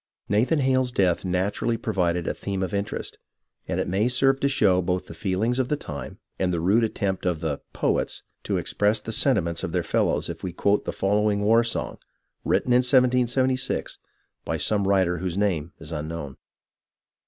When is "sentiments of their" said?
9.11-9.83